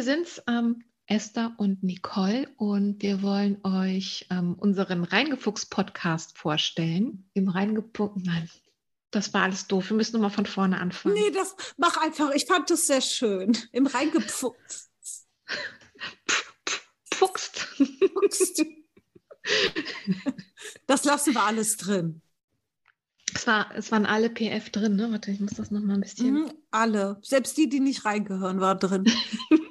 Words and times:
uns, 0.00 0.42
ähm, 0.48 0.84
Esther 1.06 1.54
und 1.58 1.82
Nicole, 1.82 2.48
und 2.56 3.02
wir 3.02 3.22
wollen 3.22 3.58
euch 3.64 4.26
ähm, 4.30 4.54
unseren 4.54 5.04
Reingefuchs-Podcast 5.04 6.38
vorstellen. 6.38 7.28
Im 7.34 7.48
Reingefuchs, 7.48 8.22
nein, 8.24 8.48
das 9.10 9.34
war 9.34 9.42
alles 9.42 9.66
doof. 9.66 9.90
Wir 9.90 9.96
müssen 9.96 10.14
nochmal 10.14 10.30
von 10.30 10.46
vorne 10.46 10.80
anfangen. 10.80 11.14
Nee, 11.14 11.30
das 11.32 11.54
mach 11.76 11.98
einfach. 11.98 12.30
Ich 12.32 12.46
fand 12.46 12.70
das 12.70 12.86
sehr 12.86 13.02
schön. 13.02 13.56
Im 13.72 13.86
Reingefuchst. 13.86 14.90
Fuchst. 17.14 17.68
Das 20.86 21.04
lassen 21.04 21.34
wir 21.34 21.42
alles 21.42 21.76
drin. 21.76 22.22
Es, 23.34 23.46
war, 23.46 23.70
es 23.74 23.92
waren 23.92 24.06
alle 24.06 24.30
PF 24.30 24.70
drin, 24.70 24.96
ne? 24.96 25.10
Warte, 25.10 25.30
ich 25.30 25.40
muss 25.40 25.54
das 25.54 25.70
nochmal 25.70 25.96
ein 25.96 26.02
bisschen. 26.02 26.34
Mhm, 26.34 26.52
alle. 26.70 27.18
Selbst 27.22 27.56
die, 27.56 27.68
die 27.68 27.80
nicht 27.80 28.04
reingehören, 28.04 28.60
waren 28.60 28.78
drin. 28.78 29.04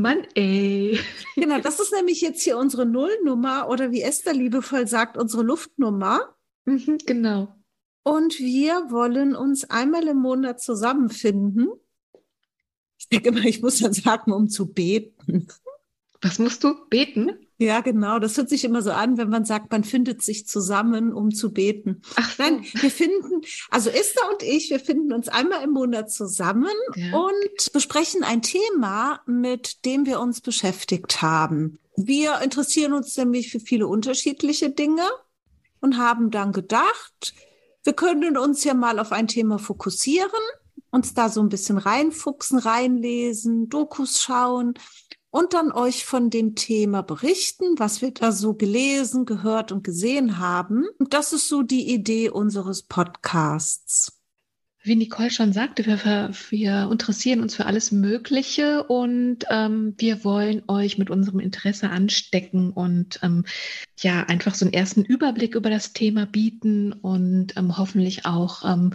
Mann, 0.00 0.26
ey. 0.34 0.98
Genau, 1.36 1.60
das 1.60 1.78
ist 1.78 1.92
nämlich 1.92 2.20
jetzt 2.20 2.42
hier 2.42 2.56
unsere 2.56 2.86
Nullnummer 2.86 3.68
oder 3.68 3.92
wie 3.92 4.02
Esther 4.02 4.32
liebevoll 4.32 4.86
sagt, 4.86 5.16
unsere 5.16 5.42
Luftnummer. 5.42 6.34
Mhm, 6.64 6.98
genau. 7.06 7.54
Und 8.02 8.38
wir 8.38 8.90
wollen 8.90 9.36
uns 9.36 9.68
einmal 9.68 10.08
im 10.08 10.18
Monat 10.18 10.60
zusammenfinden. 10.60 11.68
Ich 12.98 13.08
denke 13.08 13.28
immer, 13.28 13.44
ich 13.44 13.62
muss 13.62 13.78
dann 13.78 13.92
sagen, 13.92 14.32
um 14.32 14.48
zu 14.48 14.72
beten. 14.72 15.48
Was 16.22 16.38
musst 16.38 16.64
du? 16.64 16.74
Beten? 16.88 17.46
Ja, 17.60 17.82
genau. 17.82 18.18
Das 18.18 18.38
hört 18.38 18.48
sich 18.48 18.64
immer 18.64 18.80
so 18.80 18.90
an, 18.90 19.18
wenn 19.18 19.28
man 19.28 19.44
sagt, 19.44 19.70
man 19.70 19.84
findet 19.84 20.22
sich 20.22 20.46
zusammen, 20.46 21.12
um 21.12 21.30
zu 21.30 21.52
beten. 21.52 22.00
Ach. 22.16 22.38
Nein, 22.38 22.64
wir 22.72 22.90
finden, 22.90 23.42
also 23.68 23.90
Esther 23.90 24.30
und 24.30 24.42
ich, 24.42 24.70
wir 24.70 24.80
finden 24.80 25.12
uns 25.12 25.28
einmal 25.28 25.62
im 25.62 25.72
Monat 25.72 26.10
zusammen 26.10 26.72
ja. 26.96 27.14
und 27.14 27.72
besprechen 27.74 28.24
ein 28.24 28.40
Thema, 28.40 29.20
mit 29.26 29.84
dem 29.84 30.06
wir 30.06 30.20
uns 30.20 30.40
beschäftigt 30.40 31.20
haben. 31.20 31.78
Wir 31.96 32.40
interessieren 32.40 32.94
uns 32.94 33.14
nämlich 33.18 33.52
für 33.52 33.60
viele 33.60 33.86
unterschiedliche 33.86 34.70
Dinge 34.70 35.06
und 35.82 35.98
haben 35.98 36.30
dann 36.30 36.52
gedacht, 36.52 37.34
wir 37.84 37.92
können 37.92 38.38
uns 38.38 38.64
ja 38.64 38.72
mal 38.72 38.98
auf 38.98 39.12
ein 39.12 39.28
Thema 39.28 39.58
fokussieren, 39.58 40.30
uns 40.90 41.12
da 41.12 41.28
so 41.28 41.42
ein 41.42 41.50
bisschen 41.50 41.76
reinfuchsen, 41.76 42.58
reinlesen, 42.58 43.68
Dokus 43.68 44.22
schauen 44.22 44.78
und 45.30 45.52
dann 45.54 45.72
euch 45.72 46.04
von 46.04 46.30
dem 46.30 46.54
Thema 46.54 47.02
berichten, 47.02 47.78
was 47.78 48.02
wir 48.02 48.12
da 48.12 48.32
so 48.32 48.54
gelesen, 48.54 49.24
gehört 49.24 49.72
und 49.72 49.84
gesehen 49.84 50.38
haben. 50.38 50.86
Und 50.98 51.14
das 51.14 51.32
ist 51.32 51.48
so 51.48 51.62
die 51.62 51.92
Idee 51.92 52.30
unseres 52.30 52.82
Podcasts. 52.82 54.19
Wie 54.90 54.96
Nicole 54.96 55.30
schon 55.30 55.52
sagte, 55.52 55.86
wir, 55.86 56.32
wir 56.48 56.88
interessieren 56.90 57.42
uns 57.42 57.54
für 57.54 57.66
alles 57.66 57.92
Mögliche 57.92 58.82
und 58.82 59.44
ähm, 59.48 59.94
wir 59.98 60.24
wollen 60.24 60.64
euch 60.66 60.98
mit 60.98 61.10
unserem 61.10 61.38
Interesse 61.38 61.90
anstecken 61.90 62.72
und 62.72 63.20
ähm, 63.22 63.44
ja 64.00 64.24
einfach 64.24 64.56
so 64.56 64.64
einen 64.64 64.74
ersten 64.74 65.04
Überblick 65.04 65.54
über 65.54 65.70
das 65.70 65.92
Thema 65.92 66.26
bieten 66.26 66.92
und 66.92 67.56
ähm, 67.56 67.78
hoffentlich 67.78 68.26
auch 68.26 68.64
ähm, 68.64 68.92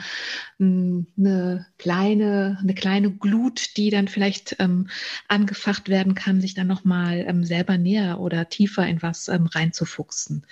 eine 0.59 1.65
kleine 1.77 2.57
eine 2.61 2.75
kleine 2.75 3.11
Glut, 3.11 3.77
die 3.77 3.89
dann 3.89 4.09
vielleicht 4.09 4.57
ähm, 4.59 4.89
angefacht 5.29 5.87
werden 5.87 6.13
kann, 6.13 6.41
sich 6.41 6.55
dann 6.55 6.67
noch 6.67 6.83
mal 6.83 7.23
ähm, 7.25 7.45
selber 7.45 7.77
näher 7.77 8.19
oder 8.19 8.49
tiefer 8.49 8.85
in 8.85 9.01
was 9.01 9.29
ähm, 9.29 9.45
reinzufuchsen 9.45 10.45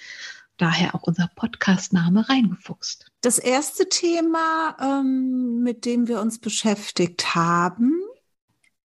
daher 0.55 0.95
auch 0.95 1.03
unser 1.03 1.29
Podcastname 1.35 2.29
reingefuchst. 2.29 3.12
Das 3.23 3.39
erste 3.39 3.87
Thema, 3.87 4.75
ähm, 4.81 5.63
mit 5.63 5.85
dem 5.85 6.09
wir 6.09 6.19
uns 6.19 6.39
beschäftigt 6.39 7.35
haben, 7.35 8.03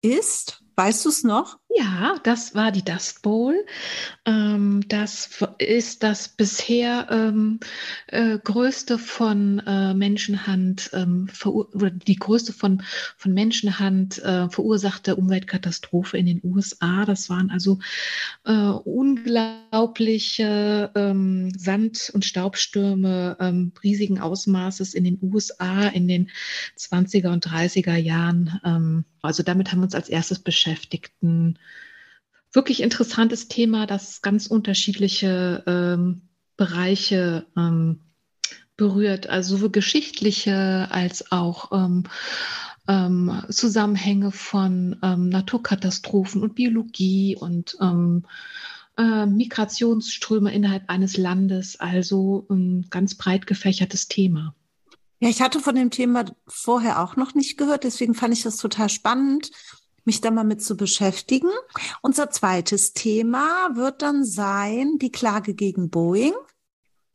ist, 0.02 0.62
weißt 0.76 1.06
du 1.06 1.08
es 1.08 1.24
noch? 1.24 1.58
Ja, 1.70 2.16
das 2.24 2.54
war 2.54 2.72
die 2.72 2.84
Dust 2.84 3.20
Bowl. 3.22 3.54
Ähm, 4.24 4.82
das 4.88 5.28
ist 5.58 6.02
das 6.02 6.28
bisher 6.28 7.06
ähm, 7.10 7.60
äh, 8.06 8.38
größte 8.38 8.98
von 8.98 9.58
äh, 9.66 9.92
Menschenhand 9.92 10.90
ähm, 10.94 11.28
oder 11.44 11.90
die 11.90 12.16
größte 12.16 12.54
von, 12.54 12.82
von 13.18 13.34
Menschenhand 13.34 14.18
äh, 14.24 14.48
verursachte 14.48 15.16
Umweltkatastrophe 15.16 16.16
in 16.16 16.24
den 16.26 16.40
USA. 16.42 17.04
Das 17.04 17.28
waren 17.28 17.50
also 17.50 17.78
äh, 18.44 18.52
unglaubliche 18.52 20.90
ähm, 20.94 21.52
Sand- 21.56 22.10
und 22.14 22.24
Staubstürme 22.24 23.36
ähm, 23.40 23.72
riesigen 23.82 24.20
Ausmaßes 24.20 24.94
in 24.94 25.04
den 25.04 25.18
USA 25.20 25.88
in 25.88 26.08
den 26.08 26.30
20er 26.78 27.30
und 27.30 27.46
30er 27.46 27.96
Jahren. 27.96 28.58
Ähm, 28.64 29.04
also 29.22 29.42
damit 29.42 29.70
haben 29.70 29.80
wir 29.80 29.84
uns 29.84 29.94
als 29.94 30.08
erstes 30.08 30.38
beschäftigten 30.38 31.58
wirklich 32.52 32.82
interessantes 32.82 33.48
Thema, 33.48 33.86
das 33.86 34.22
ganz 34.22 34.46
unterschiedliche 34.46 35.62
ähm, 35.66 36.22
Bereiche 36.56 37.46
ähm, 37.56 38.00
berührt, 38.76 39.28
also 39.28 39.56
sowohl 39.56 39.70
geschichtliche 39.70 40.88
als 40.90 41.30
auch 41.30 41.72
ähm, 41.72 42.04
ähm, 42.86 43.42
Zusammenhänge 43.50 44.32
von 44.32 44.96
ähm, 45.02 45.28
Naturkatastrophen 45.28 46.42
und 46.42 46.54
Biologie 46.54 47.36
und 47.36 47.76
ähm, 47.80 48.24
äh, 48.96 49.26
Migrationsströme 49.26 50.52
innerhalb 50.52 50.88
eines 50.88 51.16
Landes, 51.16 51.78
also 51.78 52.46
ein 52.50 52.86
ganz 52.88 53.14
breit 53.14 53.46
gefächertes 53.46 54.08
Thema. 54.08 54.54
Ja, 55.20 55.28
ich 55.28 55.42
hatte 55.42 55.60
von 55.60 55.74
dem 55.74 55.90
Thema 55.90 56.24
vorher 56.46 57.02
auch 57.02 57.16
noch 57.16 57.34
nicht 57.34 57.58
gehört, 57.58 57.84
deswegen 57.84 58.14
fand 58.14 58.32
ich 58.32 58.42
das 58.42 58.56
total 58.56 58.88
spannend 58.88 59.50
mich 60.08 60.22
da 60.22 60.30
mal 60.30 60.44
mit 60.44 60.62
zu 60.62 60.76
beschäftigen. 60.76 61.50
Unser 62.00 62.30
zweites 62.30 62.94
Thema 62.94 63.70
wird 63.74 64.00
dann 64.00 64.24
sein 64.24 64.98
die 64.98 65.12
Klage 65.12 65.52
gegen 65.54 65.90
Boeing. 65.90 66.32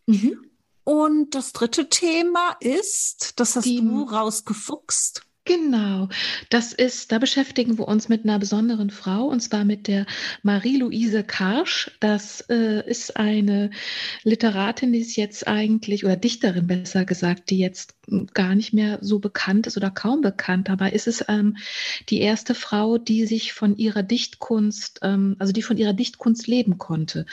Mhm. 0.05 0.39
Und 0.83 1.33
das 1.33 1.53
dritte 1.53 1.89
Thema 1.89 2.55
ist, 2.59 3.39
das 3.39 3.55
hast 3.55 3.65
die, 3.65 3.81
du 3.81 4.03
rausgefuchst. 4.03 5.25
Genau, 5.45 6.07
das 6.49 6.71
ist, 6.71 7.11
da 7.11 7.19
beschäftigen 7.19 7.77
wir 7.77 7.87
uns 7.87 8.07
mit 8.07 8.23
einer 8.23 8.39
besonderen 8.39 8.89
Frau 8.89 9.25
und 9.25 9.41
zwar 9.41 9.65
mit 9.65 9.87
der 9.87 10.05
Marie-Louise 10.43 11.23
Karsch. 11.23 11.91
Das 11.99 12.41
äh, 12.49 12.87
ist 12.89 13.17
eine 13.17 13.71
Literatin, 14.23 14.93
die 14.93 14.99
ist 14.99 15.17
jetzt 15.17 15.47
eigentlich, 15.47 16.05
oder 16.05 16.15
Dichterin 16.15 16.67
besser 16.67 17.03
gesagt, 17.03 17.49
die 17.49 17.57
jetzt 17.57 17.95
gar 18.33 18.55
nicht 18.55 18.73
mehr 18.73 18.99
so 19.01 19.19
bekannt 19.19 19.67
ist 19.67 19.77
oder 19.77 19.89
kaum 19.89 20.21
bekannt. 20.21 20.69
Aber 20.69 20.93
ist 20.93 21.07
es 21.07 21.23
ähm, 21.27 21.57
die 22.09 22.19
erste 22.21 22.53
Frau, 22.55 22.97
die 22.97 23.25
sich 23.25 23.53
von 23.53 23.77
ihrer 23.77 24.03
Dichtkunst, 24.03 24.99
ähm, 25.03 25.35
also 25.39 25.53
die 25.53 25.61
von 25.61 25.77
ihrer 25.77 25.93
Dichtkunst 25.93 26.47
leben 26.47 26.77
konnte 26.77 27.25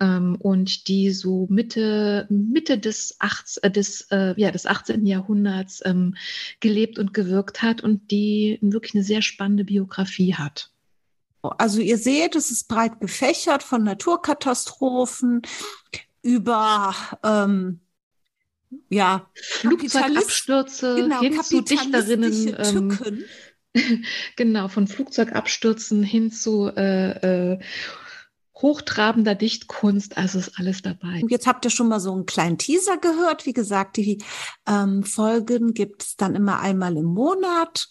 ähm, 0.00 0.36
und 0.38 0.88
die 0.88 1.10
so 1.10 1.46
Mitte, 1.50 2.26
Mitte 2.30 2.78
des, 2.78 3.16
18, 3.18 3.62
äh, 3.62 3.70
des, 3.70 4.02
äh, 4.10 4.34
ja, 4.36 4.50
des 4.50 4.66
18. 4.66 5.04
Jahrhunderts 5.04 5.82
ähm, 5.84 6.14
gelebt 6.60 6.98
und 6.98 7.12
gewirkt 7.12 7.34
gewirkt 7.34 7.62
hat 7.62 7.82
und 7.82 8.10
die 8.10 8.58
wirklich 8.62 8.94
eine 8.94 9.04
sehr 9.04 9.22
spannende 9.22 9.64
Biografie 9.64 10.34
hat. 10.34 10.70
Also 11.42 11.80
ihr 11.80 11.98
seht, 11.98 12.36
es 12.36 12.50
ist 12.50 12.68
breit 12.68 13.00
gefächert 13.00 13.62
von 13.62 13.84
Naturkatastrophen 13.84 15.42
über 16.22 16.94
ähm, 17.22 17.80
ja, 18.88 19.30
Flugzeugabstürze 19.34 20.94
genau, 20.96 21.20
hin 21.20 21.42
zu 21.42 21.62
Dichterinnen. 21.62 22.56
Ähm, 22.58 23.24
genau, 24.36 24.68
von 24.68 24.86
Flugzeugabstürzen 24.86 26.02
hin 26.02 26.30
zu 26.30 26.68
äh, 26.68 27.52
äh, 27.52 27.58
hochtrabender 28.56 29.34
Dichtkunst, 29.34 30.16
also 30.16 30.38
ist 30.38 30.58
alles 30.58 30.82
dabei. 30.82 31.22
Jetzt 31.28 31.46
habt 31.46 31.64
ihr 31.64 31.70
schon 31.70 31.88
mal 31.88 32.00
so 32.00 32.12
einen 32.12 32.26
kleinen 32.26 32.58
Teaser 32.58 32.96
gehört. 32.98 33.46
Wie 33.46 33.52
gesagt, 33.52 33.96
die 33.96 34.22
ähm, 34.66 35.02
Folgen 35.02 35.74
gibt 35.74 36.02
es 36.02 36.16
dann 36.16 36.34
immer 36.34 36.60
einmal 36.60 36.96
im 36.96 37.06
Monat. 37.06 37.88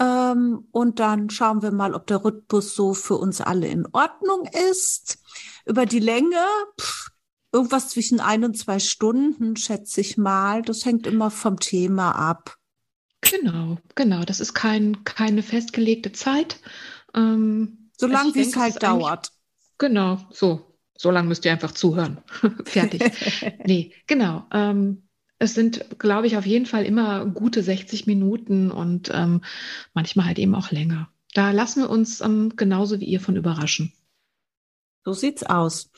Ähm, 0.00 0.68
und 0.70 1.00
dann 1.00 1.30
schauen 1.30 1.62
wir 1.62 1.72
mal, 1.72 1.94
ob 1.94 2.06
der 2.06 2.24
Rhythmus 2.24 2.74
so 2.74 2.94
für 2.94 3.16
uns 3.16 3.40
alle 3.40 3.66
in 3.66 3.86
Ordnung 3.92 4.48
ist. 4.70 5.18
Über 5.66 5.86
die 5.86 5.98
Länge, 5.98 6.44
pff, 6.80 6.97
irgendwas 7.52 7.88
zwischen 7.88 8.20
ein 8.20 8.44
und 8.44 8.56
zwei 8.56 8.78
Stunden, 8.78 9.56
schätze 9.56 10.00
ich 10.00 10.16
mal. 10.16 10.62
Das 10.62 10.84
hängt 10.84 11.06
immer 11.06 11.30
vom 11.30 11.58
Thema 11.58 12.12
ab. 12.12 12.56
Genau, 13.20 13.78
genau. 13.94 14.24
Das 14.24 14.40
ist 14.40 14.54
kein, 14.54 15.04
keine 15.04 15.42
festgelegte 15.42 16.12
Zeit. 16.12 16.60
Ähm, 17.14 17.90
Solange 17.96 18.34
wie 18.34 18.40
es 18.40 18.56
halt 18.56 18.82
dauert. 18.82 19.32
Genau, 19.78 20.18
so. 20.30 20.64
So 20.96 21.12
lange 21.12 21.28
müsst 21.28 21.44
ihr 21.44 21.52
einfach 21.52 21.72
zuhören. 21.72 22.18
Fertig. 22.64 23.02
nee, 23.64 23.92
genau. 24.06 24.44
Ähm, 24.52 25.08
es 25.38 25.54
sind, 25.54 25.98
glaube 25.98 26.26
ich, 26.26 26.36
auf 26.36 26.46
jeden 26.46 26.66
Fall 26.66 26.84
immer 26.84 27.24
gute 27.26 27.62
60 27.62 28.06
Minuten 28.06 28.72
und 28.72 29.10
ähm, 29.14 29.42
manchmal 29.94 30.26
halt 30.26 30.40
eben 30.40 30.56
auch 30.56 30.72
länger. 30.72 31.08
Da 31.34 31.52
lassen 31.52 31.82
wir 31.82 31.90
uns 31.90 32.20
ähm, 32.20 32.54
genauso 32.56 32.98
wie 32.98 33.04
ihr 33.04 33.20
von 33.20 33.36
überraschen. 33.36 33.92
So 35.04 35.12
sieht's 35.12 35.44
aus. 35.44 35.90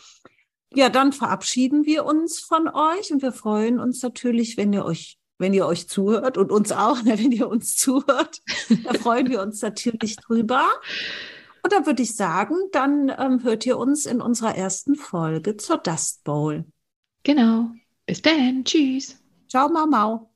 Ja, 0.73 0.89
dann 0.89 1.13
verabschieden 1.13 1.85
wir 1.85 2.05
uns 2.05 2.41
von 2.41 2.69
euch 2.69 3.13
und 3.13 3.23
wir 3.23 3.33
freuen 3.33 3.81
uns 3.81 4.03
natürlich, 4.03 4.57
wenn 4.57 4.73
ihr 4.73 4.85
euch 4.85 5.17
wenn 5.41 5.55
ihr 5.55 5.67
euch 5.67 5.89
zuhört 5.89 6.37
und 6.37 6.53
uns 6.53 6.71
auch, 6.71 6.99
wenn 7.05 7.33
ihr 7.33 7.49
uns 7.49 7.77
zuhört. 7.77 8.43
Da 8.85 8.93
freuen 8.93 9.31
wir 9.31 9.41
uns 9.41 9.63
natürlich 9.63 10.17
drüber. 10.17 10.69
Und 11.63 11.73
dann 11.73 11.87
würde 11.87 12.03
ich 12.03 12.15
sagen, 12.15 12.55
dann 12.73 13.13
ähm, 13.19 13.43
hört 13.43 13.67
ihr 13.67 13.79
uns 13.79 14.07
in 14.07 14.21
unserer 14.21 14.55
ersten 14.55 14.95
Folge 14.95 15.57
zur 15.57 15.79
Dust 15.79 16.25
Bowl. 16.25 16.65
Genau. 17.23 17.71
Bis 18.07 18.23
dann. 18.23 18.65
Tschüss. 18.65 19.17
Ciao, 19.49 19.69
Mamau. 19.69 20.30